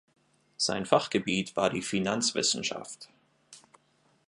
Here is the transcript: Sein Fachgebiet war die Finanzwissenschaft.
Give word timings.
Sein 0.57 0.87
Fachgebiet 0.87 1.55
war 1.55 1.69
die 1.69 1.83
Finanzwissenschaft. 1.83 3.07